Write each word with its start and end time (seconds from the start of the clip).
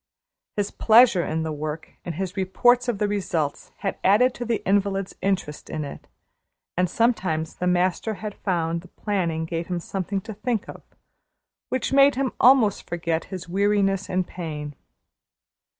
His 0.57 0.71
pleasure 0.71 1.23
in 1.23 1.43
the 1.43 1.51
work 1.51 1.93
and 2.03 2.15
his 2.15 2.35
reports 2.35 2.87
of 2.87 2.97
the 2.97 3.07
results 3.07 3.71
had 3.81 3.99
added 4.03 4.33
to 4.33 4.45
the 4.45 4.67
invalid's 4.67 5.13
interest 5.21 5.69
in 5.69 5.85
it, 5.85 6.07
and 6.75 6.89
sometimes 6.89 7.53
the 7.57 7.67
master 7.67 8.15
had 8.15 8.33
found 8.33 8.81
the 8.81 8.87
planning 8.87 9.45
gave 9.45 9.67
him 9.67 9.79
something 9.79 10.19
to 10.21 10.33
think 10.33 10.67
of, 10.67 10.81
which 11.69 11.93
made 11.93 12.15
him 12.15 12.31
almost 12.39 12.87
forget 12.89 13.25
his 13.25 13.47
weariness 13.47 14.09
and 14.09 14.25
pain. 14.25 14.73